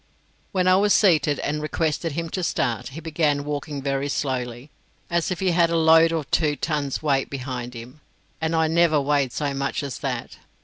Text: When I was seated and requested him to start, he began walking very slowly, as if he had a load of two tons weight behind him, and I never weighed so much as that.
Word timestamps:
When 0.51 0.67
I 0.67 0.77
was 0.77 0.95
seated 0.95 1.37
and 1.41 1.61
requested 1.61 2.13
him 2.13 2.29
to 2.31 2.43
start, 2.43 2.87
he 2.87 2.99
began 2.99 3.43
walking 3.43 3.83
very 3.83 4.09
slowly, 4.09 4.71
as 5.11 5.29
if 5.29 5.41
he 5.41 5.51
had 5.51 5.69
a 5.69 5.77
load 5.77 6.11
of 6.11 6.31
two 6.31 6.55
tons 6.55 7.03
weight 7.03 7.29
behind 7.29 7.75
him, 7.75 8.01
and 8.41 8.55
I 8.55 8.65
never 8.65 8.99
weighed 8.99 9.31
so 9.31 9.53
much 9.53 9.83
as 9.83 9.99
that. 9.99 10.37